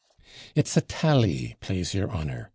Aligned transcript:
It's 0.55 0.75
a 0.75 0.81
TALLY, 0.81 1.57
plase 1.59 1.93
your 1.93 2.09
honour. 2.09 2.49